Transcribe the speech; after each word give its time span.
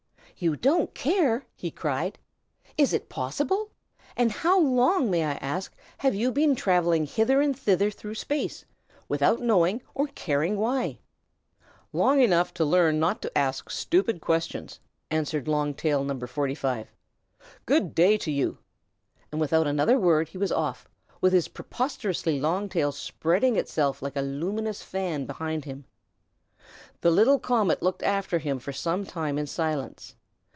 "You 0.43 0.55
don't 0.55 0.91
care!" 0.95 1.45
he 1.55 1.69
cried. 1.69 2.17
"Is 2.75 2.93
it 2.93 3.09
possible? 3.09 3.69
And 4.17 4.31
how 4.31 4.59
long, 4.59 5.11
may 5.11 5.23
I 5.23 5.33
ask, 5.33 5.71
have 5.99 6.15
you 6.15 6.31
been 6.31 6.55
travelling 6.55 7.05
hither 7.05 7.41
and 7.41 7.55
thither 7.55 7.91
through 7.91 8.15
space, 8.15 8.65
without 9.07 9.39
knowing 9.39 9.83
or 9.93 10.07
caring 10.07 10.57
why?" 10.57 10.97
"Long 11.93 12.21
enough 12.21 12.55
to 12.55 12.65
learn 12.65 12.99
not 12.99 13.21
to 13.21 13.37
ask 13.37 13.69
stupid 13.69 14.19
questions!" 14.19 14.79
answered 15.11 15.47
Long 15.47 15.75
Tail 15.75 16.03
No. 16.03 16.19
45. 16.25 16.91
"Good 17.67 17.95
morning 17.95 18.17
to 18.17 18.31
you!" 18.31 18.57
And 19.31 19.39
without 19.39 19.67
another 19.67 19.99
word 19.99 20.29
he 20.29 20.39
was 20.39 20.51
off, 20.51 20.87
with 21.19 21.33
his 21.33 21.49
preposterously 21.49 22.39
long 22.39 22.67
tail 22.67 22.91
spreading 22.91 23.57
itself 23.57 24.01
like 24.01 24.15
a 24.15 24.21
luminous 24.23 24.81
fan 24.81 25.27
behind 25.27 25.65
him. 25.65 25.85
The 27.01 27.11
little 27.11 27.37
comet 27.37 27.83
looked 27.83 28.01
after 28.01 28.39
him 28.39 28.57
for 28.57 28.73
some 28.73 29.05
time 29.05 29.37
in 29.37 29.45
silence. 29.45 30.15